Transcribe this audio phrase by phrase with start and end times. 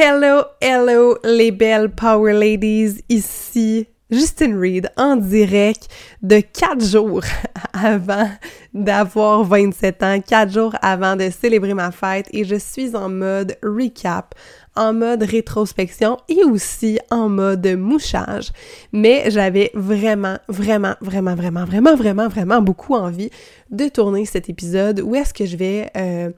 [0.00, 5.88] Hello, hello les belles Power Ladies, ici Justine Reed en direct
[6.22, 7.24] de 4 jours
[7.72, 8.30] avant
[8.72, 13.56] d'avoir 27 ans, 4 jours avant de célébrer ma fête et je suis en mode
[13.60, 14.36] recap,
[14.76, 18.52] en mode rétrospection et aussi en mode mouchage.
[18.92, 23.30] Mais j'avais vraiment, vraiment, vraiment, vraiment, vraiment, vraiment, vraiment beaucoup envie
[23.72, 25.90] de tourner cet épisode où est-ce que je vais...
[25.96, 26.30] Euh,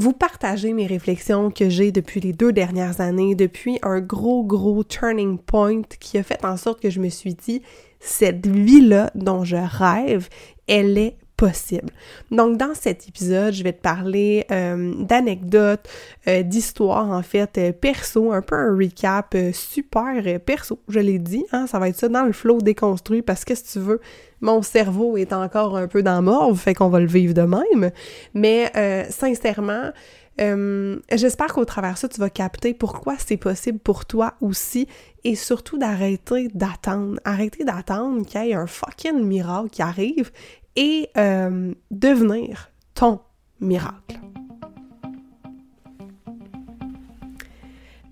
[0.00, 4.82] vous partager mes réflexions que j'ai depuis les deux dernières années, depuis un gros, gros
[4.82, 7.60] turning point qui a fait en sorte que je me suis dit,
[8.00, 10.30] cette vie-là dont je rêve,
[10.66, 11.88] elle est possible.
[12.30, 15.88] Donc, dans cet épisode, je vais te parler euh, d'anecdotes,
[16.28, 21.46] euh, d'histoires, en fait, euh, perso, un peu un recap super perso, je l'ai dit,
[21.52, 24.00] hein, ça va être ça dans le flow déconstruit, parce que si tu veux,
[24.42, 27.90] mon cerveau est encore un peu dans mort, fait qu'on va le vivre de même.
[28.34, 28.70] Mais
[29.10, 29.92] sincèrement,
[30.38, 34.86] j'espère qu'au travers de ça, tu vas capter pourquoi c'est possible pour toi aussi
[35.24, 37.20] et surtout d'arrêter d'attendre.
[37.24, 40.30] Arrêter d'attendre qu'il y ait un fucking miracle qui arrive
[40.76, 43.20] et euh, devenir ton
[43.60, 44.20] miracle.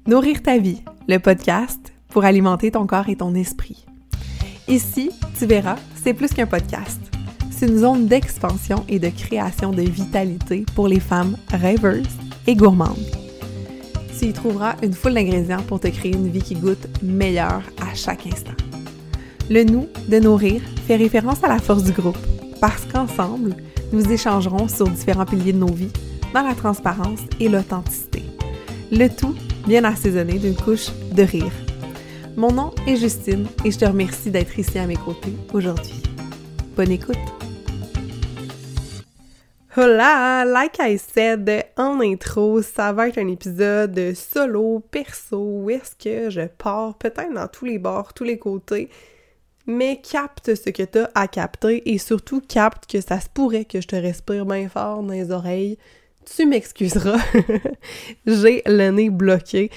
[0.06, 3.84] Nourrir ta vie, le podcast pour alimenter ton corps et ton esprit.
[4.66, 7.00] Ici, tu verras, c'est plus qu'un podcast.
[7.50, 12.06] C'est une zone d'expansion et de création de vitalité pour les femmes rêveuses
[12.46, 12.96] et gourmandes.
[14.18, 17.94] Tu y trouveras une foule d'ingrédients pour te créer une vie qui goûte meilleure à
[17.94, 18.52] chaque instant.
[19.50, 22.18] Le nous de nourrir fait référence à la force du groupe
[22.60, 23.54] parce qu'ensemble,
[23.92, 25.92] nous échangerons sur différents piliers de nos vies,
[26.34, 28.22] dans la transparence et l'authenticité.
[28.90, 29.34] Le tout
[29.66, 31.52] bien assaisonné d'une couche de rire.
[32.36, 36.02] Mon nom est Justine et je te remercie d'être ici à mes côtés aujourd'hui.
[36.76, 37.16] Bonne écoute!
[39.76, 40.44] Hola!
[40.44, 46.30] Like I said en intro, ça va être un épisode solo, perso, où est-ce que
[46.30, 46.96] je pars?
[46.98, 48.88] Peut-être dans tous les bords, tous les côtés,
[49.68, 53.80] mais capte ce que t'as à capter et surtout capte que ça se pourrait que
[53.80, 55.78] je te respire bien fort dans les oreilles.
[56.24, 57.18] Tu m'excuseras,
[58.26, 59.70] j'ai le nez bloqué.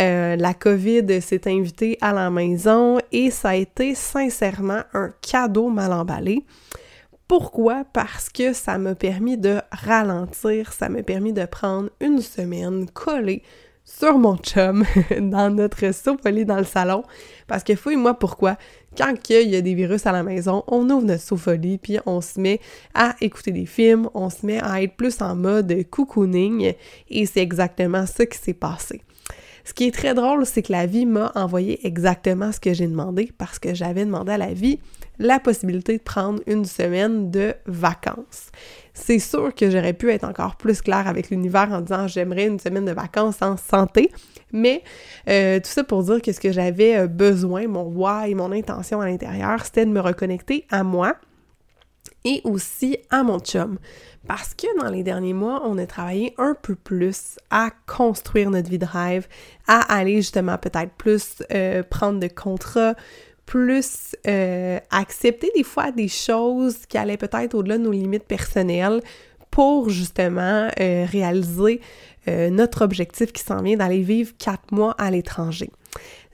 [0.00, 5.68] Euh, la COVID s'est invitée à la maison et ça a été sincèrement un cadeau
[5.68, 6.44] mal emballé.
[7.28, 7.84] Pourquoi?
[7.92, 13.42] Parce que ça m'a permis de ralentir, ça m'a permis de prendre une semaine collée
[13.86, 14.84] sur mon chum
[15.20, 17.04] dans notre sofa dans le salon.
[17.46, 18.58] Parce que fouille-moi pourquoi
[18.96, 22.20] quand il y a des virus à la maison, on ouvre notre sofolie, puis on
[22.22, 22.60] se met
[22.94, 26.72] à écouter des films, on se met à être plus en mode cocooning,
[27.10, 29.02] et c'est exactement ça qui s'est passé.
[29.66, 32.86] Ce qui est très drôle, c'est que la vie m'a envoyé exactement ce que j'ai
[32.86, 34.78] demandé parce que j'avais demandé à la vie
[35.18, 38.52] la possibilité de prendre une semaine de vacances.
[38.98, 42.58] C'est sûr que j'aurais pu être encore plus claire avec l'univers en disant j'aimerais une
[42.58, 44.10] semaine de vacances en santé,
[44.52, 44.82] mais
[45.28, 49.02] euh, tout ça pour dire que ce que j'avais euh, besoin, mon why, mon intention
[49.02, 51.14] à l'intérieur, c'était de me reconnecter à moi
[52.24, 53.78] et aussi à mon chum.
[54.26, 58.70] Parce que dans les derniers mois, on a travaillé un peu plus à construire notre
[58.70, 59.28] vie de rêve,
[59.68, 62.94] à aller justement peut-être plus euh, prendre de contrats,
[63.46, 64.16] plus
[64.90, 69.00] accepter des fois des choses qui allaient peut-être au-delà de nos limites personnelles
[69.50, 71.80] pour justement réaliser
[72.28, 75.70] euh, notre objectif qui s'en vient d'aller vivre quatre mois à l'étranger.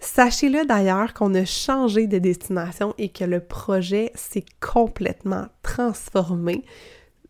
[0.01, 6.65] Sachez-le d'ailleurs qu'on a changé de destination et que le projet s'est complètement transformé.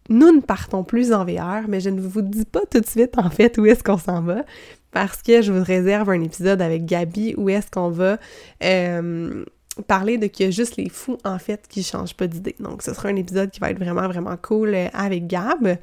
[0.09, 3.19] Nous ne partons plus en VR, mais je ne vous dis pas tout de suite
[3.19, 4.45] en fait où est-ce qu'on s'en va
[4.93, 8.19] parce que je vous réserve un épisode avec Gabi où est-ce qu'on va
[8.63, 9.45] euh,
[9.87, 12.55] parler de qu'il y a juste les fous en fait qui changent pas d'idée.
[12.61, 15.79] Donc ce sera un épisode qui va être vraiment vraiment cool euh, avec Gab.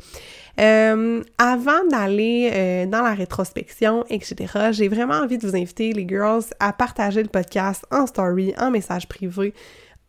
[0.60, 6.08] Euh, avant d'aller euh, dans la rétrospection, etc., j'ai vraiment envie de vous inviter, les
[6.08, 9.54] girls, à partager le podcast en story, en message privé,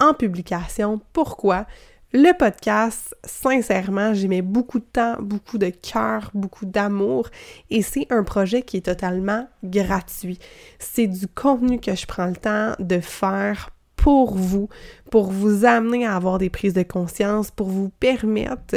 [0.01, 1.01] en publication.
[1.13, 1.67] Pourquoi?
[2.13, 7.29] Le podcast, sincèrement, j'y mets beaucoup de temps, beaucoup de cœur, beaucoup d'amour
[7.71, 10.41] et c'est un projet qui est totalement gratuit.
[10.81, 14.69] C'est du contenu que je prends le temps de faire pour vous,
[15.13, 18.75] pour vous amener à avoir des prises de conscience, pour vous permettre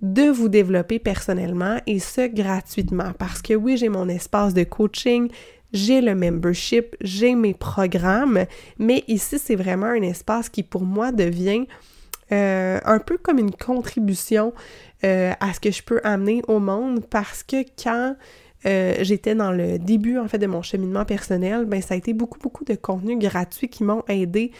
[0.00, 3.12] de vous développer personnellement et ce gratuitement.
[3.18, 5.28] Parce que oui, j'ai mon espace de coaching,
[5.72, 8.44] j'ai le membership, j'ai mes programmes,
[8.78, 11.66] mais ici, c'est vraiment un espace qui pour moi devient
[12.32, 14.52] euh, un peu comme une contribution
[15.04, 18.16] euh, à ce que je peux amener au monde parce que quand
[18.66, 22.14] euh, j'étais dans le début en fait de mon cheminement personnel, ben ça a été
[22.14, 24.50] beaucoup beaucoup de contenus gratuits qui m'ont aidé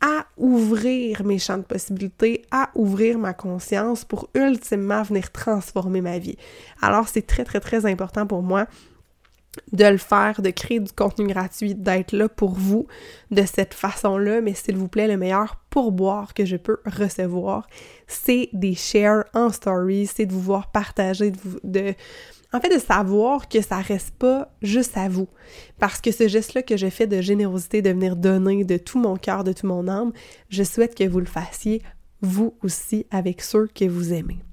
[0.00, 6.18] à ouvrir mes champs de possibilités, à ouvrir ma conscience pour ultimement venir transformer ma
[6.18, 6.36] vie.
[6.80, 8.66] Alors c'est très très très important pour moi
[9.72, 12.86] de le faire, de créer du contenu gratuit, d'être là pour vous
[13.30, 17.66] de cette façon-là, mais s'il vous plaît, le meilleur pourboire que je peux recevoir,
[18.06, 21.94] c'est des shares en story, c'est de vous voir partager, de, vous, de
[22.52, 25.28] en fait, de savoir que ça reste pas juste à vous.
[25.78, 29.16] Parce que ce geste-là que je fais de générosité, de venir donner de tout mon
[29.16, 30.12] cœur, de tout mon âme,
[30.48, 31.82] je souhaite que vous le fassiez
[32.22, 34.45] vous aussi avec ceux que vous aimez.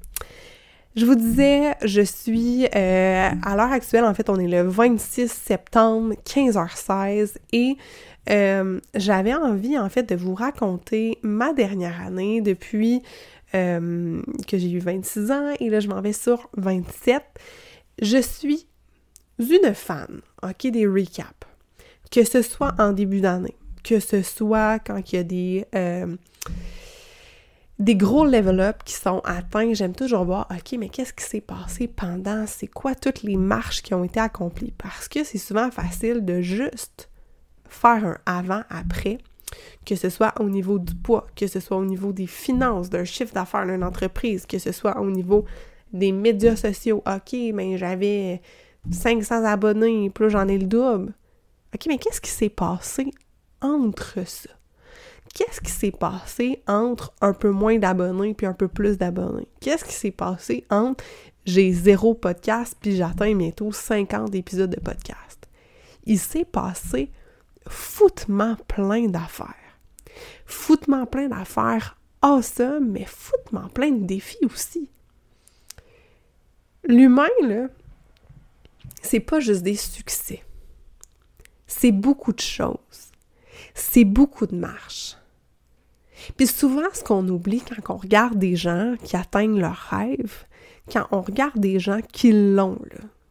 [0.96, 5.32] Je vous disais, je suis euh, à l'heure actuelle, en fait, on est le 26
[5.32, 7.78] septembre, 15h16, et
[8.30, 13.02] euh, j'avais envie, en fait, de vous raconter ma dernière année depuis
[13.56, 17.24] euh, que j'ai eu 26 ans, et là, je m'en vais sur 27.
[18.00, 18.68] Je suis
[19.40, 21.48] une fan, ok, des recaps.
[22.12, 25.66] Que ce soit en début d'année, que ce soit quand il y a des
[27.84, 31.88] des gros level-up qui sont atteints, j'aime toujours voir, OK, mais qu'est-ce qui s'est passé
[31.88, 34.74] pendant, c'est quoi toutes les marches qui ont été accomplies?
[34.78, 37.10] Parce que c'est souvent facile de juste
[37.68, 39.18] faire un avant-après,
[39.86, 43.04] que ce soit au niveau du poids, que ce soit au niveau des finances, d'un
[43.04, 45.44] chiffre d'affaires d'une entreprise, que ce soit au niveau
[45.92, 47.04] des médias sociaux.
[47.06, 48.42] OK, mais j'avais
[48.92, 51.14] 500 abonnés, plus j'en ai le double.
[51.76, 53.12] OK, mais qu'est-ce qui s'est passé
[53.62, 54.52] entre ça?
[55.34, 59.48] Qu'est-ce qui s'est passé entre un peu moins d'abonnés puis un peu plus d'abonnés?
[59.60, 61.04] Qu'est-ce qui s'est passé entre
[61.46, 65.48] j'ai zéro podcast puis j'atteins bientôt 50 épisodes de podcast?
[66.06, 67.12] Il s'est passé
[67.68, 69.56] foutement plein d'affaires.
[70.46, 74.90] Foutement plein d'affaires awesome, mais foutement plein de défis aussi.
[76.86, 77.68] L'humain, là,
[79.02, 80.44] c'est pas juste des succès.
[81.68, 83.12] C'est beaucoup de choses.
[83.74, 85.18] C'est beaucoup de marches.
[86.38, 90.46] Puis souvent, ce qu'on oublie quand on regarde des gens qui atteignent leurs rêves,
[90.92, 92.80] quand on regarde des gens qui l'ont,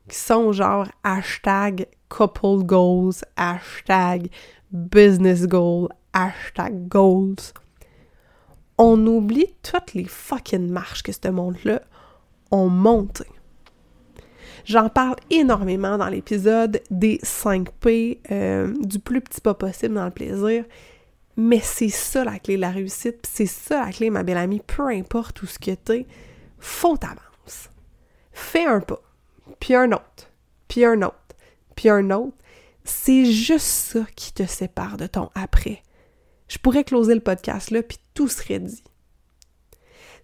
[0.08, 4.28] qui sont genre hashtag couple goals, hashtag
[4.70, 7.36] business goals, hashtag goals,
[8.78, 11.82] on oublie toutes les fucking marches que ce monde-là
[12.50, 13.24] ont montées.
[14.64, 20.04] J'en parle énormément dans l'épisode des 5 P, euh, du plus petit pas possible dans
[20.04, 20.64] le plaisir.
[21.36, 24.60] Mais c'est ça la clé de la réussite, c'est ça la clé, ma belle amie,
[24.60, 26.06] peu importe où ce que t'es,
[26.58, 27.70] faut t'avancer.
[28.32, 29.00] Fais un pas,
[29.58, 30.30] puis un autre,
[30.68, 31.16] puis un autre,
[31.74, 32.36] puis un autre.
[32.84, 35.82] C'est juste ça qui te sépare de ton après.
[36.48, 38.82] Je pourrais closer le podcast là, puis tout serait dit.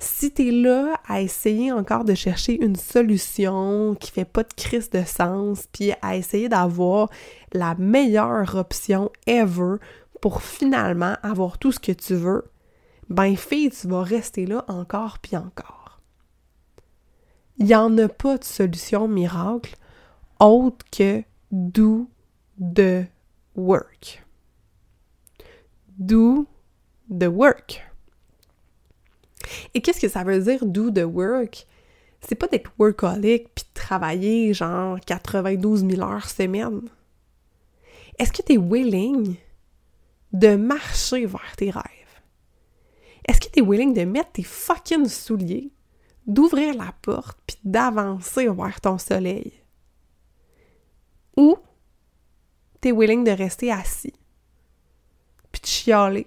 [0.00, 4.52] Si tu es là à essayer encore de chercher une solution qui fait pas de
[4.54, 7.10] crise de sens, puis à essayer d'avoir
[7.52, 9.76] la meilleure option ever
[10.20, 12.44] pour finalement avoir tout ce que tu veux,
[13.08, 16.00] ben fille, tu vas rester là encore puis encore.
[17.58, 19.76] Il n'y en a pas de solution miracle
[20.38, 22.08] autre que do
[22.60, 23.06] the
[23.56, 24.24] work.
[25.98, 26.46] Do
[27.10, 27.82] the work.
[29.74, 31.66] Et qu'est-ce que ça veut dire do the work?
[32.20, 36.82] C'est pas d'être workaholic puis de travailler genre 92 000 heures semaine.
[38.18, 39.36] Est-ce que tu es willing
[40.32, 41.84] de marcher vers tes rêves?
[43.26, 45.72] Est-ce que tu es willing de mettre tes fucking souliers,
[46.26, 49.52] d'ouvrir la porte, puis d'avancer vers ton soleil?
[51.36, 51.56] Ou
[52.80, 54.14] tu es willing de rester assis,
[55.52, 56.26] puis de chialer,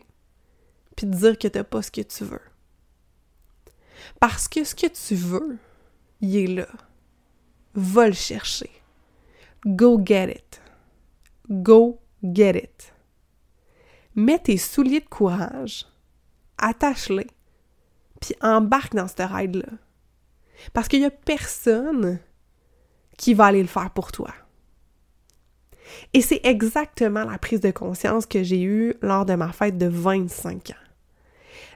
[0.95, 2.41] puis de dire que t'as pas ce que tu veux?
[4.19, 5.57] Parce que ce que tu veux,
[6.21, 6.67] il est là.
[7.73, 8.69] Va le chercher.
[9.65, 10.61] Go get it.
[11.49, 12.90] Go get it
[14.15, 15.85] mets tes souliers de courage,
[16.57, 17.27] attache-les,
[18.19, 19.69] puis embarque dans cette ride-là.
[20.73, 22.19] Parce qu'il n'y a personne
[23.17, 24.31] qui va aller le faire pour toi.
[26.13, 29.87] Et c'est exactement la prise de conscience que j'ai eue lors de ma fête de
[29.87, 30.73] 25 ans.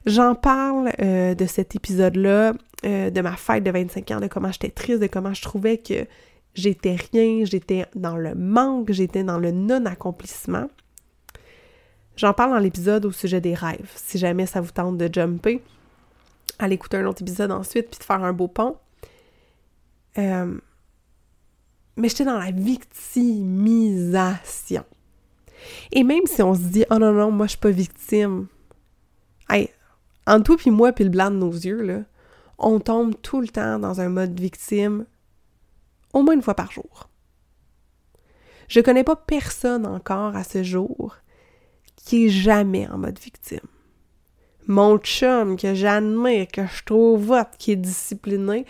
[0.06, 2.54] J'en parle euh, de cet épisode-là,
[2.86, 5.80] euh, de ma fête de 25 ans, de comment j'étais triste, de comment je trouvais
[5.80, 6.06] que
[6.54, 10.70] j'étais rien, j'étais dans le manque, j'étais dans le non-accomplissement.
[12.18, 13.92] J'en parle dans l'épisode au sujet des rêves.
[13.96, 15.62] Si jamais ça vous tente de jumper,
[16.60, 18.78] allez écouter un autre épisode ensuite puis de faire un beau pont.
[20.18, 20.58] Euh,
[21.98, 24.86] mais j'étais dans la victimisation.
[25.92, 28.48] Et même si on se dit Oh non, non, moi je suis pas victime.
[29.50, 29.70] Hey,
[30.26, 32.04] entre toi puis moi puis le blanc de nos yeux, là,
[32.58, 35.06] on tombe tout le temps dans un mode victime
[36.14, 37.10] au moins une fois par jour.
[38.70, 41.18] Je connais pas personne encore à ce jour
[42.06, 43.60] qui est jamais en mode victime.
[44.68, 48.66] Mon chum que j'admire, que je trouve vote, qui est discipliné,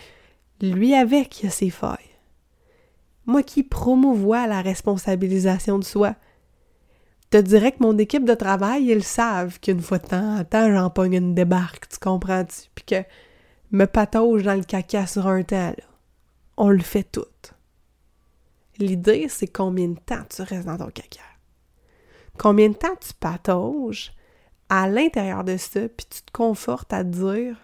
[0.61, 1.97] lui avec, il a ses failles.
[3.25, 6.15] Moi qui promouvois la responsabilisation de soi.
[7.29, 10.71] Te dirais que mon équipe de travail, ils savent qu'une fois de temps en temps,
[10.71, 12.69] j'en pogne une débarque, tu comprends-tu?
[12.73, 13.03] Puis que
[13.71, 15.73] me patauge dans le caca sur un temps.
[16.55, 17.25] On le fait tout.
[18.77, 21.34] L'idée, c'est combien de temps tu restes dans ton caca.
[22.37, 24.13] Combien de temps tu patauges
[24.69, 27.57] à l'intérieur de ça, puis tu te confortes à te dire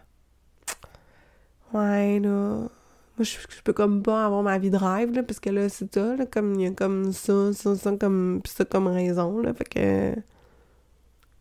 [1.73, 2.67] Ouais, là,
[3.17, 5.93] moi, je, peux comme pas avoir ma vie de rêve, là, parce que là, c'est
[5.93, 9.53] ça, là, comme il y a comme ça, ça, ça, comme, ça comme raison, là,
[9.53, 10.15] fait que...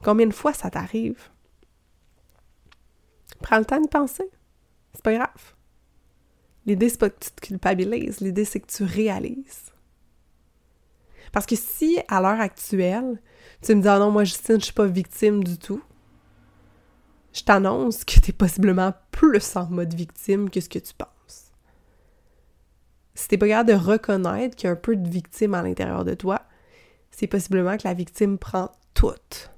[0.02, 1.28] Combien de fois ça t'arrive?
[3.42, 4.30] Prends le temps de penser.
[4.94, 5.54] C'est pas grave.
[6.66, 9.72] L'idée, c'est pas que tu te culpabilises, l'idée, c'est que tu réalises.
[11.32, 13.20] Parce que si, à l'heure actuelle,
[13.62, 15.82] tu me dis «Ah non, moi, Justine, je suis pas victime du tout»,
[17.32, 21.52] je t'annonce que tu es possiblement plus en mode victime que ce que tu penses.
[23.14, 26.04] Si t'es pas capable de reconnaître qu'il y a un peu de victime à l'intérieur
[26.04, 26.42] de toi,
[27.10, 29.52] c'est possiblement que la victime prend toute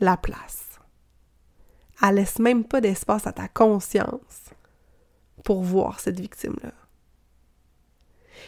[0.00, 0.78] la place.
[2.02, 4.50] Elle laisse même pas d'espace à ta conscience
[5.44, 6.72] pour voir cette victime-là.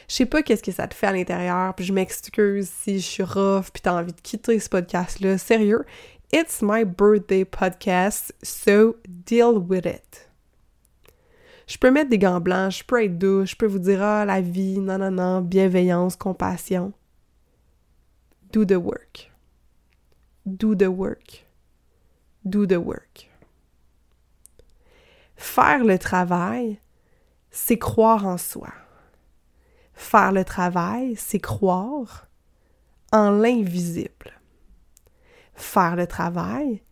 [0.07, 3.07] Je sais pas qu'est-ce que ça te fait à l'intérieur, puis je m'excuse si je
[3.07, 5.39] suis rough, puis t'as envie de quitter ce podcast-là.
[5.39, 5.85] Sérieux,
[6.33, 10.31] it's my birthday podcast, so deal with it.
[11.67, 14.25] Je peux mettre des gants blancs, je peux être doux, je peux vous dire ah
[14.25, 16.93] la vie, non non non, bienveillance, compassion.
[18.53, 19.31] Do the work.
[20.47, 21.45] Do the work.
[22.45, 23.29] Do the work.
[25.37, 26.81] Faire le travail,
[27.51, 28.73] c'est croire en soi.
[29.99, 32.29] Faire le travail, c'est croire
[33.11, 34.41] en l'invisible.
[35.55, 36.83] Faire le travail,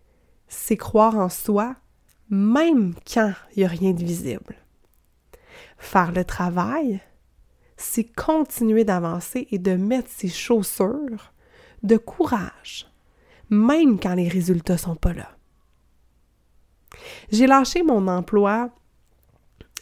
[0.48, 1.76] c'est croire en soi
[2.30, 4.56] même quand il n'y a rien de visible.
[5.78, 7.00] Faire le travail,
[7.76, 11.32] c'est continuer d'avancer et de mettre ses chaussures
[11.84, 12.90] de courage,
[13.50, 15.30] même quand les résultats sont pas là.
[17.30, 18.70] J'ai lâché mon emploi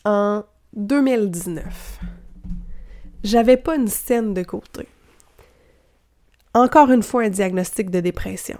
[0.04, 2.00] en 2019.
[3.25, 4.87] J'avais pas une scène de côté.
[6.52, 8.59] Encore une fois, un diagnostic de dépression.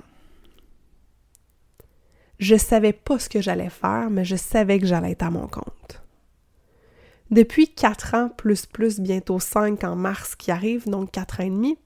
[2.39, 5.47] Je savais pas ce que j'allais faire, mais je savais que j'allais être à mon
[5.47, 6.03] compte.
[7.31, 11.51] Depuis quatre ans, plus plus, bientôt cinq en mars qui arrive, donc quatre ans et
[11.51, 11.79] demi,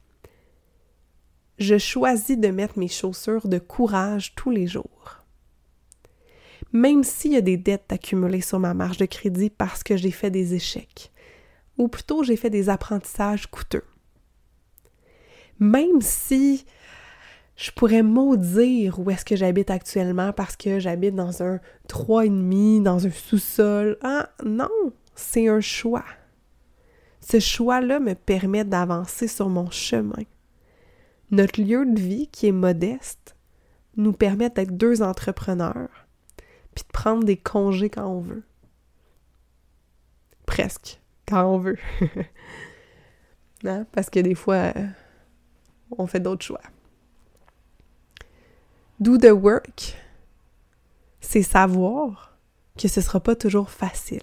[1.59, 5.19] je choisis de mettre mes chaussures de courage tous les jours
[6.73, 10.11] même s'il y a des dettes accumulées sur ma marge de crédit parce que j'ai
[10.11, 11.11] fait des échecs,
[11.79, 13.85] ou plutôt j'ai fait des apprentissages coûteux.
[15.59, 16.65] Même si
[17.57, 22.81] je pourrais maudire où est-ce que j'habite actuellement parce que j'habite dans un et demi,
[22.81, 23.99] dans un sous-sol.
[24.03, 24.69] Ah non,
[25.17, 26.05] c'est un choix.
[27.21, 30.23] Ce choix-là me permet d'avancer sur mon chemin.
[31.33, 33.37] Notre lieu de vie, qui est modeste,
[33.97, 36.07] nous permet d'être deux entrepreneurs
[36.75, 38.45] puis de prendre des congés quand on veut.
[40.47, 41.79] Presque, quand on veut.
[43.65, 43.87] hein?
[43.93, 44.73] Parce que des fois,
[45.91, 46.63] on fait d'autres choix.
[49.01, 49.97] Do the work,
[51.21, 52.37] c'est savoir
[52.77, 54.23] que ce ne sera pas toujours facile.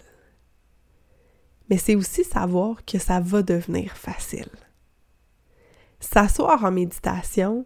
[1.70, 4.50] Mais c'est aussi savoir que ça va devenir facile.
[6.00, 7.66] S'asseoir en méditation,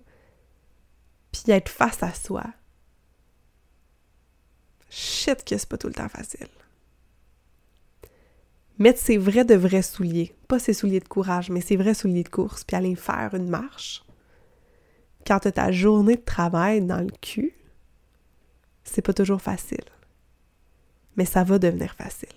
[1.32, 2.46] puis être face à soi,
[4.90, 6.48] shit que c'est pas tout le temps facile.
[8.80, 12.24] Mettre ses vrais de vrais souliers, pas ses souliers de courage, mais ses vrais souliers
[12.24, 14.06] de course, puis aller faire une marche.
[15.28, 17.54] Quand tu ta journée de travail dans le cul,
[18.86, 19.84] c'est pas toujours facile.
[21.18, 22.30] Mais ça va devenir facile.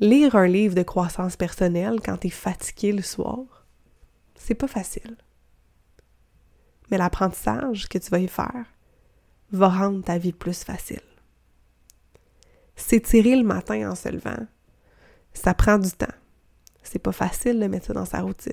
[0.00, 3.64] Lire un livre de croissance personnelle quand tu es fatigué le soir,
[4.34, 5.16] c'est pas facile.
[6.90, 8.66] Mais l'apprentissage que tu vas y faire,
[9.52, 11.00] va rendre ta vie plus facile.
[12.74, 14.46] S'étirer le matin en se levant,
[15.34, 16.06] ça prend du temps.
[16.82, 18.52] C'est pas facile de mettre ça dans sa routine.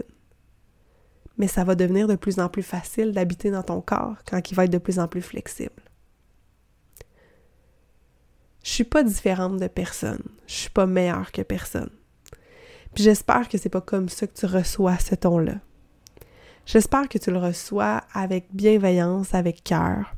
[1.38, 4.56] Mais ça va devenir de plus en plus facile d'habiter dans ton corps quand il
[4.56, 5.84] va être de plus en plus flexible.
[8.64, 10.24] Je suis pas différente de personne.
[10.48, 11.90] Je suis pas meilleure que personne.
[12.94, 15.56] Puis j'espère que c'est pas comme ça que tu reçois ce ton-là.
[16.66, 20.14] J'espère que tu le reçois avec bienveillance, avec cœur,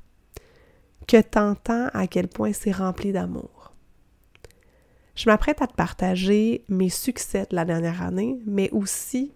[1.07, 3.62] que t'entends à quel point c'est rempli d'amour.
[5.15, 9.31] Je m'apprête à te partager mes succès de la dernière année, mais aussi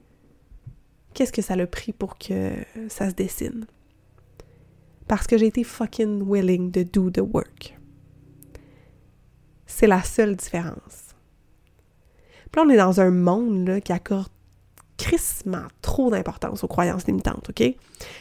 [1.13, 2.51] qu'est-ce que ça a pris pour que
[2.89, 3.65] ça se dessine?
[5.07, 7.77] Parce que j'ai été fucking willing to do the work.
[9.65, 11.15] C'est la seule différence.
[12.51, 14.29] Puis là, on est dans un monde qui accorde
[14.97, 17.75] crissement trop d'importance aux croyances limitantes, OK?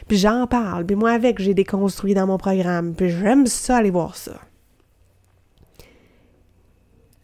[0.08, 3.90] Puis j'en parle, puis moi avec, j'ai déconstruit dans mon programme, puis j'aime ça aller
[3.90, 4.38] voir ça.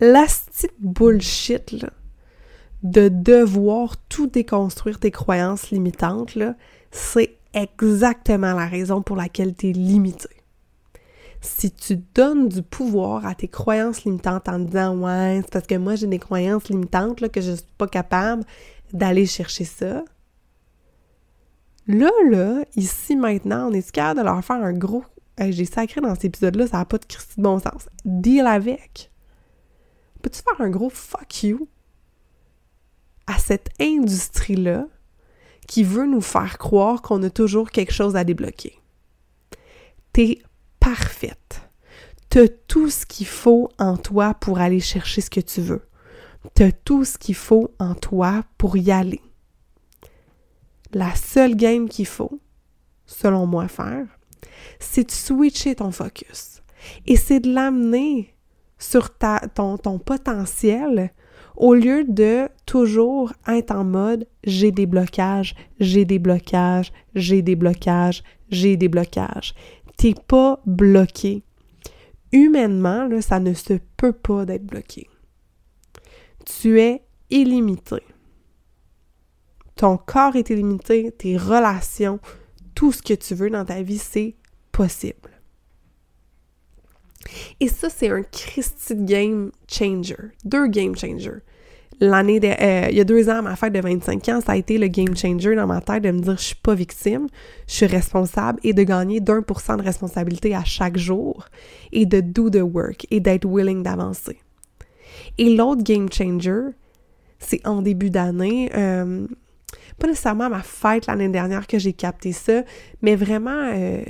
[0.04, 1.76] La petite bullshit,
[2.82, 6.36] de devoir tout déconstruire tes croyances limitantes,
[6.90, 10.28] c'est exactement la raison pour laquelle tu es limité.
[11.40, 15.76] Si tu donnes du pouvoir à tes croyances limitantes en disant Ouais, c'est parce que
[15.76, 18.42] moi j'ai des croyances limitantes que je ne suis pas capable
[18.92, 20.02] d'aller chercher ça.
[21.86, 25.04] Là, là, ici, maintenant, on est capable de leur faire un gros.
[25.38, 27.88] j'ai sacré dans cet épisode-là, ça n'a pas de de bon sens.
[28.04, 29.11] Deal avec.
[30.22, 31.68] Peux-tu faire un gros fuck you
[33.26, 34.86] à cette industrie-là
[35.66, 38.78] qui veut nous faire croire qu'on a toujours quelque chose à débloquer?
[40.12, 40.42] T'es
[40.78, 41.68] parfaite.
[42.28, 45.82] T'as tout ce qu'il faut en toi pour aller chercher ce que tu veux.
[46.54, 49.20] T'as tout ce qu'il faut en toi pour y aller.
[50.92, 52.40] La seule game qu'il faut,
[53.06, 54.06] selon moi, faire,
[54.78, 56.62] c'est de switcher ton focus.
[57.06, 58.34] Et c'est de l'amener
[58.82, 61.12] sur ton potentiel
[61.56, 67.56] au lieu de toujours être en mode j'ai des blocages, j'ai des blocages, j'ai des
[67.56, 69.54] blocages, j'ai des blocages.
[69.96, 71.42] T'es pas bloqué.
[72.32, 75.08] Humainement, là, ça ne se peut pas d'être bloqué.
[76.46, 78.02] Tu es illimité.
[79.76, 82.18] Ton corps est illimité, tes relations,
[82.74, 84.36] tout ce que tu veux dans ta vie, c'est
[84.70, 85.30] possible.
[87.60, 90.16] Et ça, c'est un Christy game changer.
[90.44, 91.40] Deux game changers.
[92.00, 94.56] L'année euh, il y a deux ans, à ma fête de 25 ans, ça a
[94.56, 97.28] été le game changer dans ma tête de me dire je suis pas victime,
[97.68, 101.46] je suis responsable et de gagner d'un pour cent de responsabilité à chaque jour
[101.92, 104.40] et de do the work et d'être willing d'avancer.
[105.38, 106.70] Et l'autre game changer,
[107.38, 109.26] c'est en début d'année, euh,
[110.00, 112.64] pas nécessairement à ma fête l'année dernière que j'ai capté ça,
[113.00, 114.02] mais vraiment euh,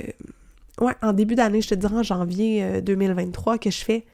[0.81, 4.05] ouais, en début d'année, je te dirais en janvier 2023 euh, que je fais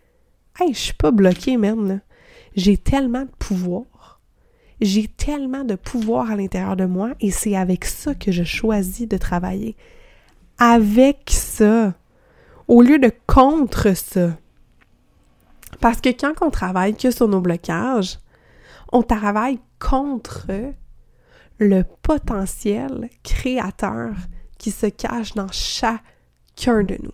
[0.60, 2.02] Hey, je suis pas bloquée, même.
[2.56, 4.20] J'ai tellement de pouvoir.
[4.82, 9.08] J'ai tellement de pouvoir à l'intérieur de moi et c'est avec ça que je choisis
[9.08, 9.76] de travailler.
[10.58, 11.94] Avec ça.
[12.68, 14.38] Au lieu de contre ça.
[15.80, 18.20] Parce que quand on travaille que sur nos blocages,
[18.92, 20.48] on travaille contre
[21.58, 24.14] le potentiel créateur
[24.58, 26.04] qui se cache dans chaque
[26.68, 27.14] de nous.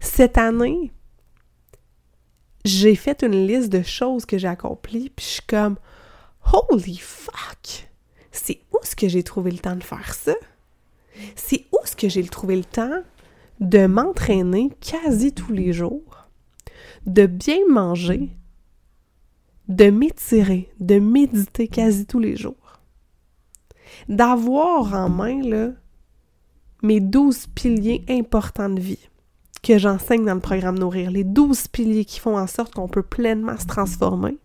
[0.00, 0.92] Cette année,
[2.64, 5.76] j'ai fait une liste de choses que j'ai accomplies, puis je suis comme
[6.52, 7.88] Holy fuck!
[8.32, 10.34] C'est où est-ce que j'ai trouvé le temps de faire ça?
[11.36, 13.02] C'est où est-ce que j'ai trouvé le temps
[13.60, 16.28] de m'entraîner quasi tous les jours,
[17.06, 18.30] de bien manger,
[19.68, 22.80] de m'étirer, de méditer quasi tous les jours,
[24.08, 25.70] d'avoir en main là,
[26.82, 29.10] mes douze piliers importants de vie
[29.62, 33.02] que j'enseigne dans le programme Nourrir, les douze piliers qui font en sorte qu'on peut
[33.02, 34.38] pleinement se transformer.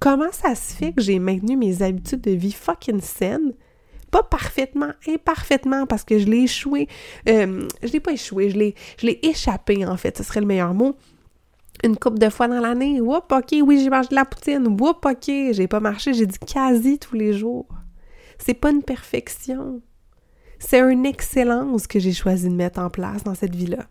[0.00, 3.52] Comment ça se fait que j'ai maintenu mes habitudes de vie fucking saines?
[4.10, 6.88] Pas parfaitement, imparfaitement, parce que je l'ai échoué.
[7.28, 8.56] Euh, je l'ai pas échoué, je
[9.06, 10.96] l'ai, échappé, en fait, ce serait le meilleur mot.
[11.84, 13.00] Une couple de fois dans l'année.
[13.00, 14.66] Whoop, ok, oui, j'ai mangé de la poutine.
[14.66, 17.68] Whoop, ok, j'ai pas marché, j'ai dit quasi tous les jours.
[18.38, 19.82] C'est pas une perfection.
[20.60, 23.86] C'est une excellence que j'ai choisi de mettre en place dans cette vie-là.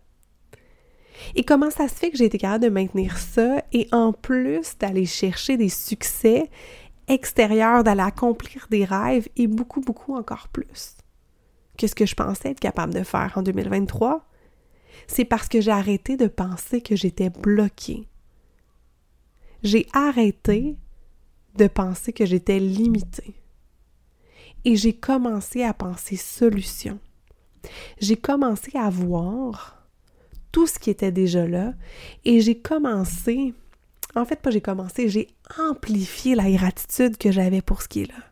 [1.34, 4.78] Et comment ça se fait que j'ai été capable de maintenir ça et en plus
[4.78, 6.48] d'aller chercher des succès
[7.08, 10.96] extérieurs, d'aller accomplir des rêves et beaucoup, beaucoup encore plus?
[11.76, 14.24] Que ce que je pensais être capable de faire en 2023?
[15.08, 18.08] C'est parce que j'ai arrêté de penser que j'étais bloquée.
[19.64, 20.76] J'ai arrêté
[21.56, 23.39] de penser que j'étais limitée
[24.64, 26.98] et j'ai commencé à penser solution.
[27.98, 29.86] J'ai commencé à voir
[30.52, 31.74] tout ce qui était déjà là
[32.24, 33.54] et j'ai commencé,
[34.14, 38.08] en fait pas j'ai commencé, j'ai amplifié la gratitude que j'avais pour ce qui est
[38.08, 38.24] là.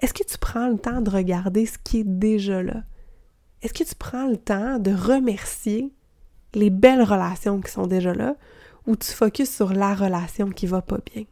[0.00, 2.84] Est-ce que tu prends le temps de regarder ce qui est déjà là?
[3.62, 5.92] Est-ce que tu prends le temps de remercier
[6.54, 8.36] les belles relations qui sont déjà là
[8.86, 11.24] ou tu focuses sur la relation qui va pas bien?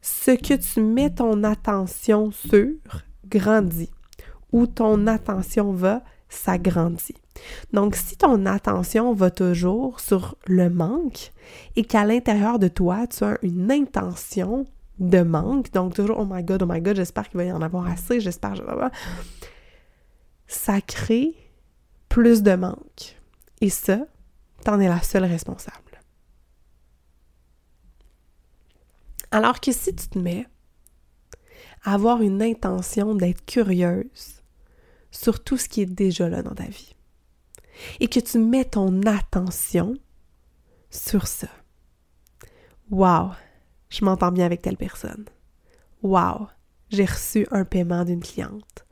[0.00, 2.68] Ce que tu mets ton attention sur
[3.26, 3.90] grandit.
[4.52, 7.14] Où ton attention va, ça grandit.
[7.72, 11.32] Donc, si ton attention va toujours sur le manque
[11.76, 14.66] et qu'à l'intérieur de toi, tu as une intention
[14.98, 17.62] de manque, donc toujours oh my god, oh my god, j'espère qu'il va y en
[17.62, 18.54] avoir assez, j'espère,
[20.46, 21.34] ça crée
[22.08, 23.16] plus de manque.
[23.60, 24.00] Et ça,
[24.64, 25.89] t'en es la seule responsable.
[29.30, 30.46] Alors que si tu te mets
[31.84, 34.42] à avoir une intention d'être curieuse
[35.10, 36.94] sur tout ce qui est déjà là dans ta vie,
[38.00, 39.94] et que tu mets ton attention
[40.90, 41.48] sur ça.
[42.90, 43.30] Wow,
[43.88, 45.24] je m'entends bien avec telle personne.
[46.02, 46.48] Wow,
[46.90, 48.84] j'ai reçu un paiement d'une cliente.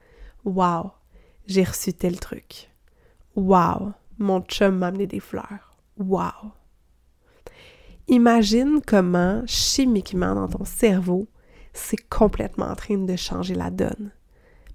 [0.45, 0.93] Wow,
[1.47, 2.71] j'ai reçu tel truc.
[3.35, 5.77] Wow, mon chum m'a amené des fleurs.
[5.97, 6.53] Wow.
[8.09, 11.29] Imagine comment, chimiquement, dans ton cerveau,
[11.75, 14.13] c'est complètement en train de changer la donne.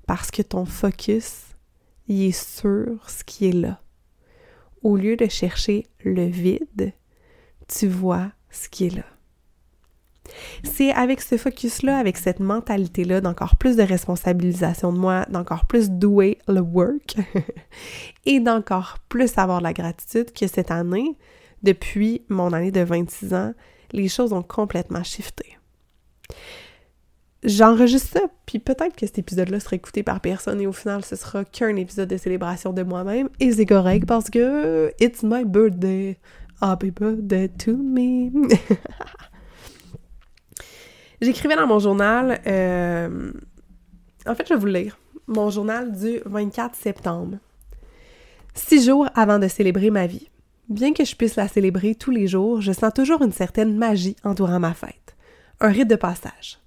[0.06, 1.56] Parce que ton focus,
[2.08, 3.82] il est sur ce qui est là.
[4.84, 6.94] Au lieu de chercher le vide,
[7.68, 9.06] tu vois ce qui est là.
[10.64, 15.90] C'est avec ce focus-là, avec cette mentalité-là d'encore plus de responsabilisation de moi, d'encore plus
[15.90, 17.18] douer le work
[18.26, 21.18] et d'encore plus avoir de la gratitude que cette année,
[21.64, 23.54] depuis mon année de 26 ans,
[23.92, 25.58] les choses ont complètement shifté.
[27.44, 31.18] J'enregistre ça, puis peut-être que cet épisode-là sera écouté par personne et au final, ce
[31.18, 36.18] sera qu'un épisode de célébration de moi-même et c'est correct parce que it's my birthday.
[36.62, 38.32] Happy birthday to me.
[41.22, 43.32] J'écrivais dans mon journal, euh,
[44.26, 44.98] en fait, je vais vous le lire,
[45.28, 47.38] mon journal du 24 septembre.
[48.54, 50.30] Six jours avant de célébrer ma vie.
[50.74, 54.16] Bien que je puisse la célébrer tous les jours, je sens toujours une certaine magie
[54.24, 55.16] entourant ma fête.
[55.60, 56.60] Un rite de passage.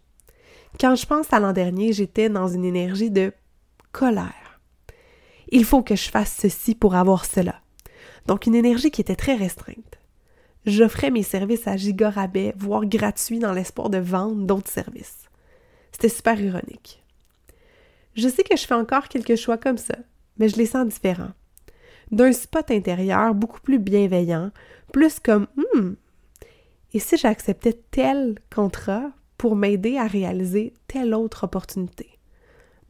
[0.78, 3.32] Quand je pense à l'an dernier, j'étais dans une énergie de
[3.90, 4.60] colère.
[5.48, 7.56] Il faut que je fasse ceci pour avoir cela.
[8.26, 9.98] Donc une énergie qui était très restreinte
[10.66, 15.24] j'offrais mes services à giga rabais, voire gratuits dans l'espoir de vendre d'autres services.
[15.92, 17.02] C'était super ironique.
[18.14, 19.96] Je sais que je fais encore quelques choix comme ça,
[20.38, 21.32] mais je les sens différents.
[22.10, 24.50] D'un spot intérieur beaucoup plus bienveillant,
[24.92, 25.96] plus comme Hum,
[26.92, 32.10] et si j'acceptais tel contrat pour m'aider à réaliser telle autre opportunité?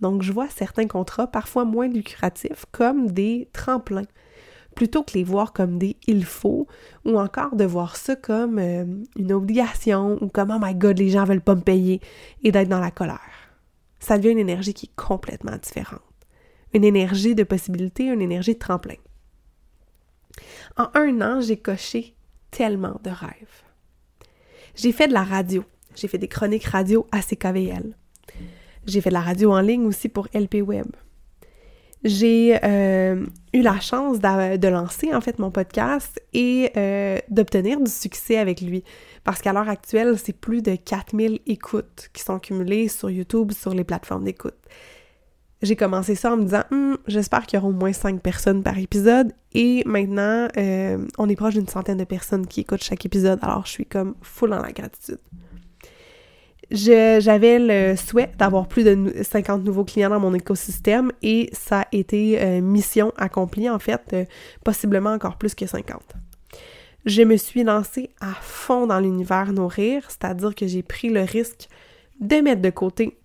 [0.01, 4.05] Donc, je vois certains contrats, parfois moins lucratifs, comme des tremplins
[4.77, 6.69] plutôt que les voir comme des il faut
[7.05, 8.85] ou encore de voir ça comme euh,
[9.17, 12.01] une obligation ou comme oh my god les gens veulent pas me payer
[12.45, 13.19] et d'être dans la colère.
[13.99, 16.03] Ça devient une énergie qui est complètement différente.
[16.75, 18.97] Une énergie de possibilité, une énergie de tremplin.
[20.77, 22.15] En un an, j'ai coché
[22.51, 23.63] tellement de rêves.
[24.75, 25.65] J'ai fait de la radio.
[25.95, 27.97] J'ai fait des chroniques radio à CKVL.
[28.87, 30.87] J'ai fait de la radio en ligne aussi pour LP Web
[32.07, 37.91] j'ai euh, eu la chance de, lancer en fait mon podcast et euh, d'obtenir du
[37.91, 38.85] succès avec lui.
[39.25, 43.75] Parce qu'à l'heure actuelle, c'est plus de 4000 écoutes qui sont cumulées sur YouTube, sur
[43.75, 44.55] les plateformes d'écoute.
[45.63, 48.63] J'ai commencé ça en me disant hum, j'espère qu'il y aura au moins 5 personnes
[48.63, 53.07] par épisode et maintenant euh, on est proche d'une centaine de personnes qui écoutent chaque
[53.07, 55.19] épisode alors je suis comme full dans la gratitude.
[56.71, 61.87] J'avais le souhait d'avoir plus de 50 nouveaux clients dans mon écosystème et ça a
[61.93, 64.25] été euh, mission accomplie, en fait, euh,
[64.65, 66.03] possiblement encore plus que 50.
[67.05, 71.69] Je me suis lancée à fond dans l'univers nourrir, c'est-à-dire que j'ai pris le risque
[72.21, 73.17] de mettre de côté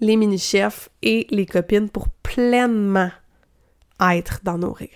[0.00, 3.10] les mini-chefs et les copines pour pleinement
[4.00, 4.88] être dans nourrir.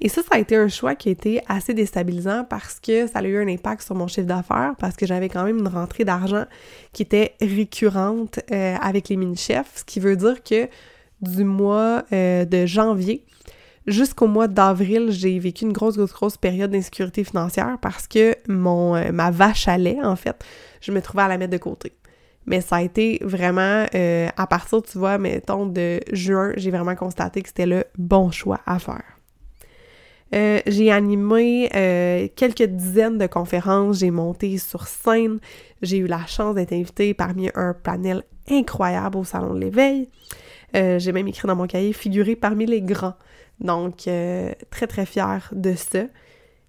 [0.00, 3.18] Et ça, ça a été un choix qui a été assez déstabilisant parce que ça
[3.18, 6.04] a eu un impact sur mon chiffre d'affaires parce que j'avais quand même une rentrée
[6.04, 6.44] d'argent
[6.92, 10.68] qui était récurrente euh, avec les mini-chefs, ce qui veut dire que
[11.20, 13.24] du mois euh, de janvier
[13.86, 19.12] jusqu'au mois d'avril, j'ai vécu une grosse, grosse, grosse période d'insécurité financière parce que euh,
[19.12, 20.44] ma vache à lait, en fait,
[20.80, 21.92] je me trouvais à la mettre de côté.
[22.46, 27.42] Mais ça a été vraiment, à partir, tu vois, mettons, de juin, j'ai vraiment constaté
[27.42, 29.16] que c'était le bon choix à faire.
[30.34, 35.38] Euh, j'ai animé euh, quelques dizaines de conférences, j'ai monté sur scène,
[35.82, 40.08] j'ai eu la chance d'être invitée parmi un panel incroyable au Salon de l'Éveil.
[40.74, 43.14] Euh, j'ai même écrit dans mon cahier figuré parmi les grands.
[43.60, 46.04] Donc, très très fière de ça.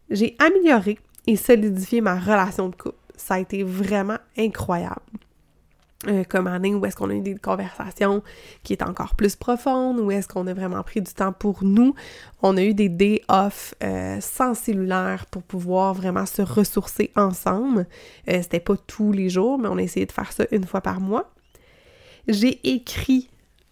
[0.10, 2.96] J'ai amélioré et solidifié ma relation de couple.
[3.18, 5.02] Ça a été vraiment incroyable.
[6.06, 8.22] Euh, comme année où est-ce qu'on a eu des conversations
[8.62, 11.96] qui étaient encore plus profondes, où est-ce qu'on a vraiment pris du temps pour nous.
[12.44, 17.88] On a eu des day off euh, sans cellulaire pour pouvoir vraiment se ressourcer ensemble.
[18.30, 20.82] Euh, c'était pas tous les jours, mais on a essayé de faire ça une fois
[20.82, 21.32] par mois.
[22.28, 23.32] J'ai écrit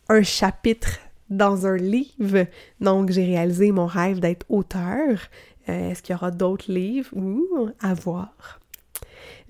[0.10, 0.98] un chapitre
[1.30, 2.48] dans un livre,
[2.82, 5.20] donc j'ai réalisé mon rêve d'être auteur.
[5.68, 7.10] est-ce qu'il y aura d'autres livres?
[7.16, 8.60] Ouh, à voir.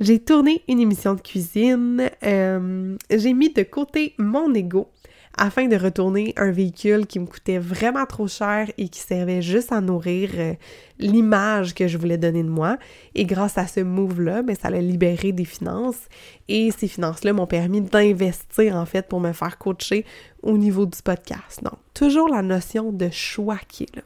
[0.02, 2.10] J'ai tourné une émission de cuisine.
[2.24, 4.90] Euh, j'ai mis de côté mon ego
[5.38, 9.72] afin de retourner un véhicule qui me coûtait vraiment trop cher et qui servait juste
[9.72, 10.54] à nourrir euh,
[11.00, 12.78] l'image que je voulais donner de moi.
[13.16, 16.10] Et grâce à ce move-là, ben, ça a libéré des finances
[16.50, 20.06] et ces finances-là m'ont permis d'investir en fait pour me faire coacher
[20.44, 21.64] au niveau du podcast.
[21.64, 24.04] Donc, toujours la notion de choix qui est là.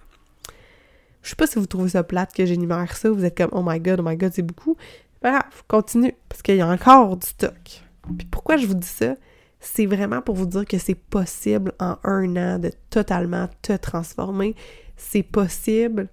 [1.21, 3.63] Je sais pas si vous trouvez ça plate que j'énumère ça, vous êtes comme oh
[3.63, 4.77] my god, oh my god, c'est beaucoup.
[5.21, 7.83] Bref, continue, parce qu'il y a encore du stock.
[8.17, 9.15] Puis pourquoi je vous dis ça?
[9.59, 14.55] C'est vraiment pour vous dire que c'est possible en un an de totalement te transformer.
[14.95, 16.07] C'est possible,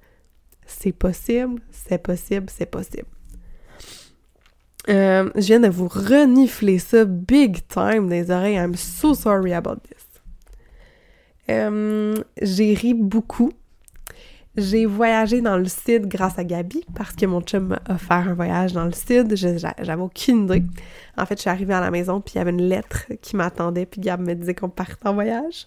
[0.66, 3.06] c'est possible, c'est possible, c'est possible.
[4.88, 8.56] Euh, je viens de vous renifler ça big time dans les oreilles.
[8.56, 10.06] I'm so sorry about this.
[11.48, 13.52] Euh, j'ai ri beaucoup
[14.56, 18.34] j'ai voyagé dans le sud grâce à Gabi parce que mon chum m'a offert un
[18.34, 19.34] voyage dans le sud.
[19.36, 20.62] J'avais aucune idée.
[21.16, 23.36] En fait, je suis arrivée à la maison puis il y avait une lettre qui
[23.36, 25.66] m'attendait puis Gab me disait qu'on partait en voyage.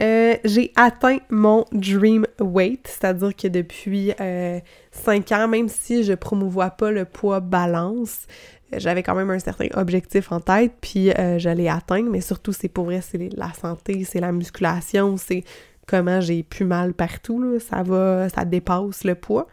[0.00, 4.60] Euh, j'ai atteint mon dream weight, c'est-à-dire que depuis euh,
[4.92, 8.26] 5 ans, même si je promouvois pas le poids balance,
[8.72, 12.52] j'avais quand même un certain objectif en tête, puis euh, je l'ai atteint, mais surtout,
[12.52, 15.44] c'est pour vrai, c'est la santé, c'est la musculation, c'est
[15.90, 19.48] comment j'ai pu mal partout, ça va, ça dépasse le poids.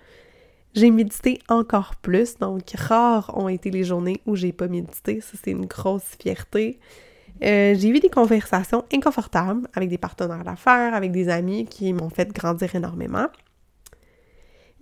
[0.76, 5.36] J'ai médité encore plus, donc rares ont été les journées où j'ai pas médité, ça
[5.44, 6.80] c'est une grosse fierté.
[7.44, 12.10] Euh, j'ai eu des conversations inconfortables avec des partenaires d'affaires, avec des amis qui m'ont
[12.10, 13.26] fait grandir énormément.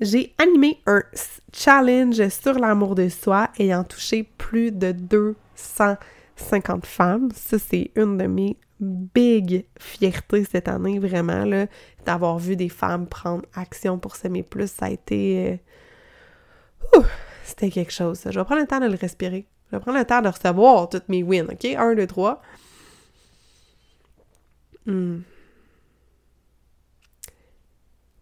[0.02, 1.04] J'ai animé un
[1.54, 7.30] challenge sur l'amour de soi ayant touché plus de 250 femmes.
[7.34, 11.68] Ça, c'est une de mes big fierté cette année, vraiment, là,
[12.06, 14.72] d'avoir vu des femmes prendre action pour s'aimer plus.
[14.72, 15.60] Ça a été...
[16.94, 17.02] Euh,
[17.44, 18.22] c'était quelque chose.
[18.26, 19.46] Je vais prendre le temps de le respirer.
[19.72, 21.66] Je vais prendre le temps de recevoir toutes mes wins, OK?
[21.66, 22.42] Un, deux, trois.
[24.86, 25.20] Hmm.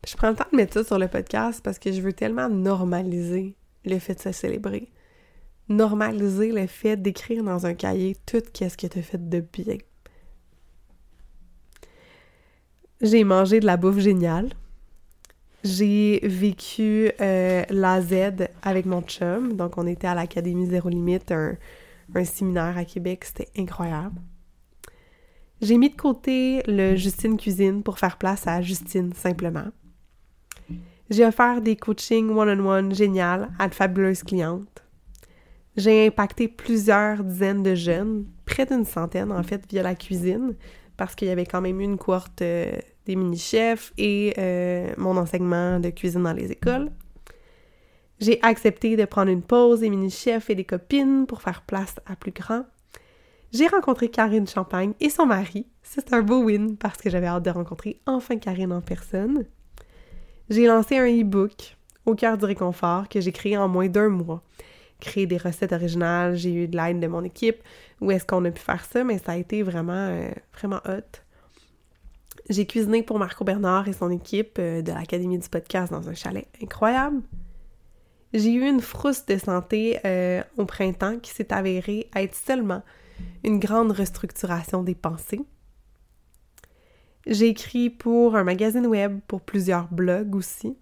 [0.06, 2.50] Je prends le temps de mettre ça sur le podcast parce que je veux tellement
[2.50, 4.92] normaliser le fait de se célébrer.
[5.70, 9.78] Normaliser le fait d'écrire dans un cahier tout ce que tu as fait de bien.
[13.04, 14.50] J'ai mangé de la bouffe géniale.
[15.66, 19.54] J'ai vécu euh, l'AZ avec mon chum.
[19.58, 21.58] Donc, on était à l'Académie Zéro Limite, un,
[22.16, 23.26] un séminaire à Québec.
[23.26, 24.22] C'était incroyable.
[25.62, 29.68] J'ai mis de côté le Justine Cuisine pour faire place à Justine simplement.
[31.10, 34.82] J'ai offert des coachings one-on-one génial à de fabuleuses clientes.
[35.76, 40.56] J'ai impacté plusieurs dizaines de jeunes, près d'une centaine en fait, via la cuisine,
[40.96, 42.72] parce qu'il y avait quand même eu une cohorte euh,
[43.06, 46.89] des mini-chefs et euh, mon enseignement de cuisine dans les écoles.
[48.20, 52.16] J'ai accepté de prendre une pause des mini-chefs et des copines pour faire place à
[52.16, 52.66] plus grand.
[53.52, 55.68] J'ai rencontré Karine Champagne et son mari.
[55.84, 59.46] C'est un beau win parce que j'avais hâte de rencontrer enfin Karine en personne.
[60.50, 64.42] J'ai lancé un e-book au cœur du réconfort que j'ai créé en moins d'un mois.
[65.00, 67.58] Créer des recettes originales, j'ai eu de l'aide de mon équipe.
[68.02, 69.04] Où est-ce qu'on a pu faire ça?
[69.04, 71.23] Mais ça a été vraiment, euh, vraiment hot.
[72.49, 76.13] J'ai cuisiné pour Marco Bernard et son équipe euh, de l'Académie du podcast dans un
[76.13, 77.21] chalet incroyable.
[78.34, 82.84] J'ai eu une frousse de santé euh, au printemps qui s'est avérée être seulement
[83.45, 85.41] une grande restructuration des pensées.
[87.25, 90.75] J'ai écrit pour un magazine web, pour plusieurs blogs aussi.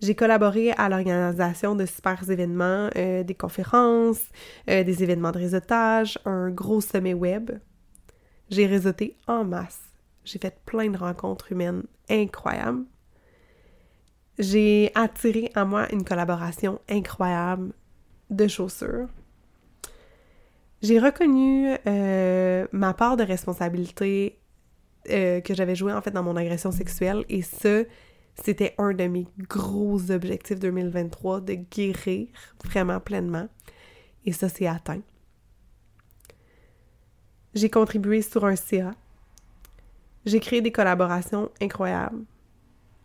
[0.00, 4.22] J'ai collaboré à l'organisation de super événements, euh, des conférences,
[4.66, 7.50] des événements de réseautage, un gros sommet web.
[8.48, 9.93] J'ai réseauté en masse
[10.24, 12.84] j'ai fait plein de rencontres humaines incroyables.
[14.38, 17.72] J'ai attiré à moi une collaboration incroyable
[18.30, 19.08] de chaussures.
[20.82, 24.38] J'ai reconnu euh, ma part de responsabilité
[25.10, 27.86] euh, que j'avais joué en fait dans mon agression sexuelle et ce,
[28.34, 32.28] c'était un de mes gros objectifs 2023 de guérir
[32.64, 33.48] vraiment pleinement
[34.24, 35.00] et ça c'est atteint.
[37.54, 38.94] J'ai contribué sur un CA
[40.26, 42.24] j'ai créé des collaborations incroyables.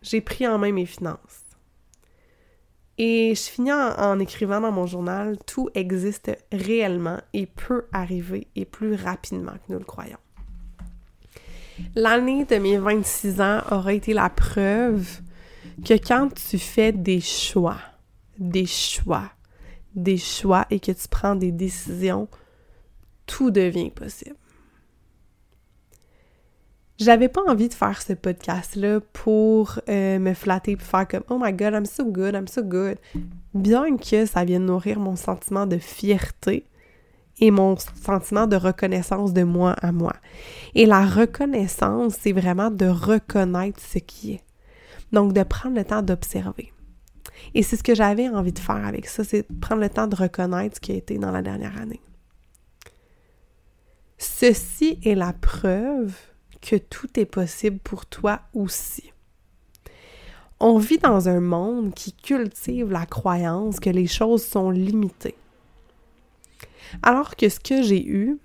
[0.02, 1.44] J'ai pris en main mes finances.
[3.02, 8.66] Et je finis en, écrivant dans mon journal, tout existe réellement et peut arriver et
[8.66, 10.18] plus rapidement que nous le croyons.
[11.94, 15.20] L'année de mes 26 ans aura été la preuve
[15.82, 17.78] que quand tu fais des choix,
[18.38, 19.30] des choix,
[19.94, 22.28] des choix et que tu prends des décisions,
[23.24, 24.36] tout devient possible.
[27.00, 31.38] J'avais pas envie de faire ce podcast-là pour euh, me flatter pour faire comme Oh
[31.40, 32.98] my god, I'm so good, I'm so good.
[33.54, 36.66] Bien que ça vienne nourrir mon sentiment de fierté
[37.38, 40.12] et mon sentiment de reconnaissance de moi à moi.
[40.74, 44.44] Et la reconnaissance, c'est vraiment de reconnaître ce qui est.
[45.10, 46.70] Donc, de prendre le temps d'observer.
[47.54, 50.16] Et c'est ce que j'avais envie de faire avec ça, c'est prendre le temps de
[50.16, 52.02] reconnaître ce qui a été dans la dernière année.
[54.18, 56.14] Ceci est la preuve
[56.60, 59.12] que tout est possible pour toi aussi.
[60.58, 65.36] On vit dans un monde qui cultive la croyance que les choses sont limitées.
[67.02, 68.38] Alors que ce que j'ai eu,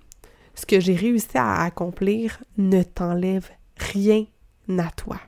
[0.54, 4.24] ce que j'ai réussi à accomplir ne t'enlève rien
[4.78, 5.20] à toi.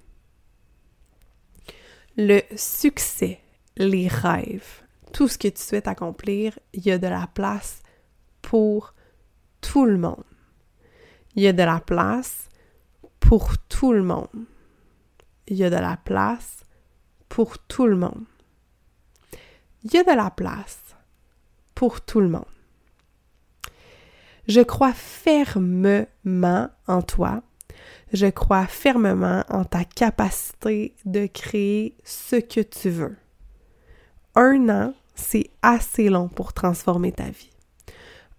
[2.16, 3.40] Le succès,
[3.76, 7.82] les rêves, tout ce que tu souhaites accomplir, il y a de la place
[8.40, 8.94] pour
[9.60, 10.24] tout le monde.
[11.36, 12.47] Il y a de la place
[13.28, 14.46] pour tout le monde.
[15.48, 16.64] Il y a de la place
[17.28, 18.24] pour tout le monde.
[19.84, 20.96] Il y a de la place
[21.74, 22.46] pour tout le monde.
[24.46, 27.42] Je crois fermement en toi.
[28.14, 33.18] Je crois fermement en ta capacité de créer ce que tu veux.
[34.36, 37.50] Un an, c'est assez long pour transformer ta vie.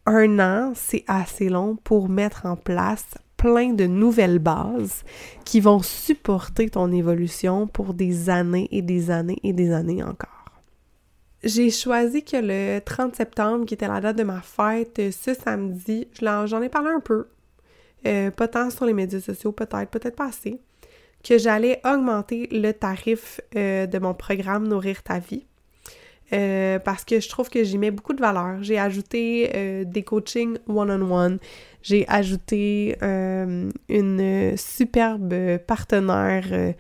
[0.08, 3.06] Un an, c'est assez long pour mettre en place
[3.40, 5.04] plein de nouvelles bases
[5.46, 10.30] qui vont supporter ton évolution pour des années et des années et des années encore.
[11.42, 16.10] J'ai choisi que le 30 septembre, qui était la date de ma fête, ce samedi,
[16.22, 17.28] j'en ai parlé un peu,
[18.06, 20.60] euh, pas tant sur les médias sociaux, peut-être, peut-être pas assez,
[21.24, 25.46] que j'allais augmenter le tarif euh, de mon programme Nourrir ta vie.
[26.34, 28.62] Euh, parce que je trouve que j'y mets beaucoup de valeur.
[28.62, 31.40] J'ai ajouté des coachings one-on-one.
[31.82, 36.74] J'ai ajouté une superbe partenaire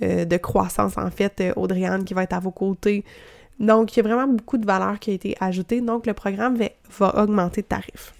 [0.00, 3.04] de croissance, en fait, Audriane, qui va être à vos côtés.
[3.60, 5.82] Donc, il y a vraiment beaucoup de valeur qui a été ajoutée.
[5.82, 6.58] Donc, le programme
[6.88, 8.14] va, augmenter de tarif.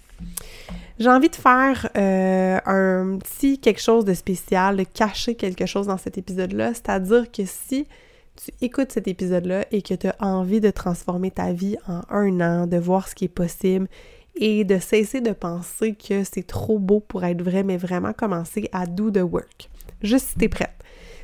[0.99, 5.87] J'ai envie de faire euh, un petit quelque chose de spécial, de cacher quelque chose
[5.87, 6.75] dans cet épisode-là.
[6.75, 7.87] C'est-à-dire que si
[8.35, 12.39] tu écoutes cet épisode-là et que tu as envie de transformer ta vie en un
[12.39, 13.87] an, de voir ce qui est possible
[14.35, 18.69] et de cesser de penser que c'est trop beau pour être vrai, mais vraiment commencer
[18.71, 19.69] à do the work.
[20.01, 20.73] Juste si tu es prête.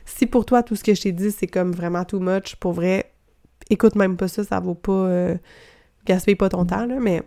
[0.06, 2.74] Si pour toi, tout ce que je t'ai dit, c'est comme vraiment too much, pour
[2.74, 3.12] vrai,
[3.70, 4.92] écoute même pas ça, ça vaut pas.
[4.92, 5.36] Euh,
[6.08, 7.22] gaspiller pas ton temps, là, mais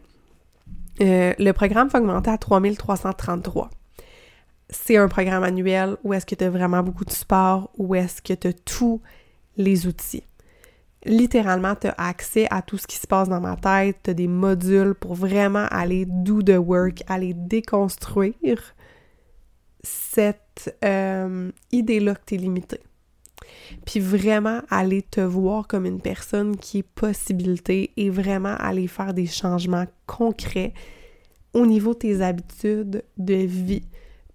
[1.01, 3.71] euh, le programme va augmenter à 3333.
[4.71, 8.23] C'est un programme annuel où est-ce que tu as vraiment beaucoup de support, où est-ce
[8.23, 9.01] que tu as tous
[9.57, 10.25] les outils.
[11.05, 14.15] Littéralement, tu as accès à tout ce qui se passe dans ma tête, tu as
[14.15, 18.75] des modules pour vraiment aller do the work, aller déconstruire
[19.83, 22.81] cette euh, idée-là que tu es limité.
[23.87, 29.15] Puis vraiment aller te voir comme une personne qui est possibilité et vraiment aller faire
[29.15, 30.75] des changements concrets
[31.55, 33.83] au niveau de tes habitudes de vie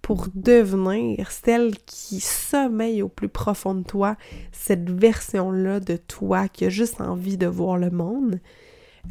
[0.06, 4.16] pour devenir celle qui sommeille au plus profond de toi,
[4.52, 8.38] cette version-là de toi qui a juste envie de voir le monde.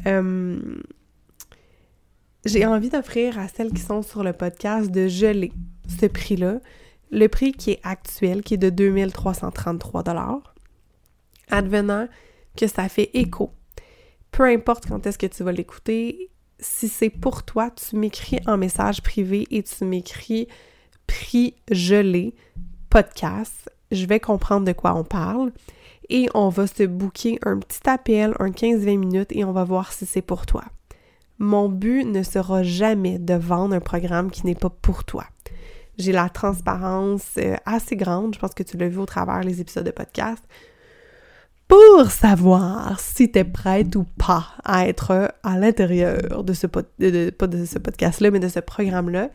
[0.06, 0.58] Euh,
[2.46, 5.52] j'ai envie d'offrir à celles qui sont sur le podcast de geler
[6.00, 6.60] ce prix-là
[7.10, 10.02] le prix qui est actuel, qui est de 2333
[11.50, 12.08] advenant
[12.56, 13.52] que ça fait écho.
[14.30, 18.56] Peu importe quand est-ce que tu vas l'écouter, si c'est pour toi, tu m'écris en
[18.56, 20.48] message privé et tu m'écris
[21.06, 22.34] prix gelé
[22.90, 23.70] podcast.
[23.92, 25.52] Je vais comprendre de quoi on parle
[26.08, 29.92] et on va se booker un petit appel, un 15-20 minutes et on va voir
[29.92, 30.64] si c'est pour toi.
[31.38, 35.24] Mon but ne sera jamais de vendre un programme qui n'est pas pour toi.
[35.98, 39.60] J'ai la transparence euh, assez grande, je pense que tu l'as vu au travers les
[39.60, 40.42] épisodes de podcast,
[41.68, 46.66] pour savoir si tu es prête ou pas à être à l'intérieur de ce,
[46.98, 49.30] de ce podcast-là, mais de ce programme-là.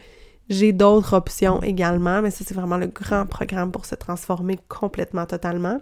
[0.50, 5.26] J'ai d'autres options également, mais ça, c'est vraiment le grand programme pour se transformer complètement,
[5.26, 5.80] totalement.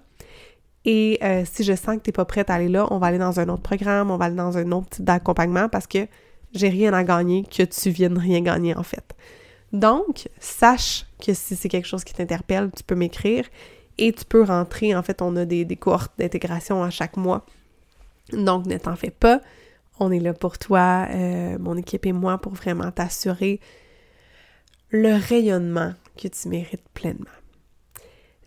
[0.86, 3.08] Et euh, si je sens que tu n'es pas prête à aller là, on va
[3.08, 6.08] aller dans un autre programme, on va aller dans un autre type d'accompagnement parce que
[6.54, 9.16] j'ai rien à gagner que tu viennes rien gagner en fait.
[9.72, 13.46] Donc, sache que si c'est quelque chose qui t'interpelle, tu peux m'écrire
[13.98, 14.96] et tu peux rentrer.
[14.96, 17.46] En fait, on a des, cohortes d'intégration à chaque mois.
[18.34, 19.42] Donc, ne t'en fais pas.
[20.00, 23.60] On est là pour toi, euh, mon équipe et moi, pour vraiment t'assurer
[24.92, 27.26] le rayonnement que tu mérites pleinement.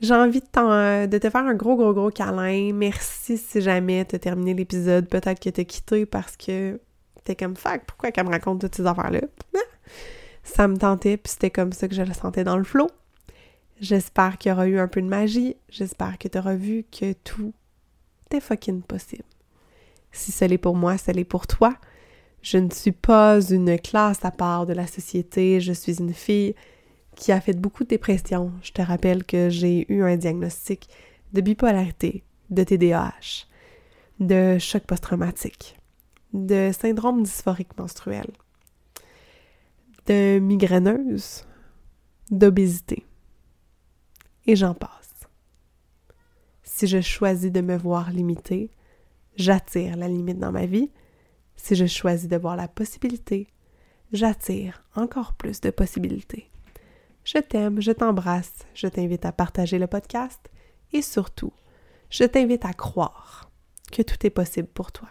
[0.00, 2.72] J'ai envie de, te faire un gros, gros, gros câlin.
[2.72, 5.08] Merci si jamais tu as terminé l'épisode.
[5.08, 6.80] Peut-être que tu as quitté parce que
[7.22, 9.20] t'es comme fuck, pourquoi qu'elle me raconte toutes ces affaires-là?
[10.42, 12.90] ça me tentait, puis c'était comme ça que je le sentais dans le flot.
[13.80, 15.56] J'espère qu'il y aura eu un peu de magie.
[15.68, 17.52] J'espère que tu auras vu que tout
[18.32, 19.24] est fucking possible.
[20.10, 21.76] Si ce l'est pour moi, ce l'est pour toi.
[22.42, 26.54] Je ne suis pas une classe à part de la société, je suis une fille
[27.14, 28.52] qui a fait beaucoup de dépression.
[28.62, 30.88] Je te rappelle que j'ai eu un diagnostic
[31.32, 33.46] de bipolarité, de TDAH,
[34.18, 35.78] de choc post-traumatique,
[36.32, 38.26] de syndrome dysphorique menstruel,
[40.06, 41.46] de migraineuse,
[42.30, 43.06] d'obésité.
[44.46, 45.28] Et j'en passe.
[46.64, 48.70] Si je choisis de me voir limitée,
[49.36, 50.90] j'attire la limite dans ma vie.
[51.62, 53.46] Si je choisis de voir la possibilité,
[54.12, 56.50] j'attire encore plus de possibilités.
[57.22, 60.40] Je t'aime, je t'embrasse, je t'invite à partager le podcast
[60.92, 61.52] et surtout,
[62.10, 63.52] je t'invite à croire
[63.92, 65.08] que tout est possible pour toi.